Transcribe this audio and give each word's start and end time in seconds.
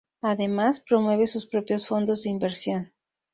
Además, 0.23 0.79
promueve 0.79 1.27
sus 1.27 1.45
propios 1.45 1.85
fondos 1.85 2.23
de 2.23 2.31
inversión. 2.31 2.91